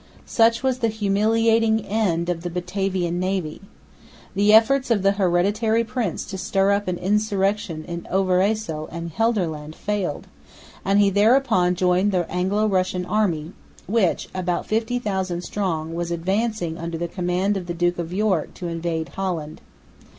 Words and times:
Such 0.25 0.63
was 0.63 0.79
the 0.79 0.87
humiliating 0.87 1.85
end 1.85 2.27
of 2.27 2.41
the 2.41 2.49
Batavian 2.49 3.19
navy. 3.19 3.61
The 4.33 4.51
efforts 4.51 4.89
of 4.89 5.03
the 5.03 5.11
hereditary 5.11 5.83
prince 5.83 6.25
to 6.25 6.39
stir 6.39 6.71
up 6.71 6.87
an 6.87 6.97
insurrection 6.97 7.83
in 7.85 8.07
Overyssel 8.11 8.89
and 8.91 9.11
Gelderland 9.15 9.75
failed; 9.75 10.25
and 10.83 10.97
he 10.99 11.11
thereupon 11.11 11.75
joined 11.75 12.11
the 12.11 12.25
Anglo 12.31 12.65
Russian 12.65 13.05
army, 13.05 13.53
which, 13.85 14.27
about 14.33 14.65
50,000 14.65 15.43
strong, 15.43 15.93
was 15.93 16.09
advancing 16.09 16.79
under 16.79 16.97
the 16.97 17.07
command 17.07 17.55
of 17.55 17.67
the 17.67 17.75
Duke 17.75 17.99
of 17.99 18.11
York 18.11 18.55
to 18.55 18.69
invade 18.69 19.09
Holland. 19.09 19.61